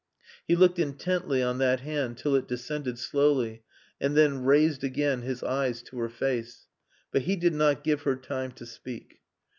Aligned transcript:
He 0.47 0.55
looked 0.55 0.79
intently 0.79 1.43
on 1.43 1.59
that 1.59 1.81
hand 1.81 2.17
till 2.17 2.33
it 2.35 2.47
descended 2.47 2.97
slowly, 2.97 3.61
and 3.99 4.17
then 4.17 4.43
raised 4.43 4.83
again 4.83 5.21
his 5.21 5.43
eyes 5.43 5.83
to 5.83 5.99
her 5.99 6.09
face. 6.09 6.65
But 7.11 7.21
he 7.29 7.35
did 7.35 7.53
not 7.53 7.83
give 7.83 8.01
her 8.01 8.15
time 8.15 8.51
to 8.53 8.65
speak. 8.65 9.19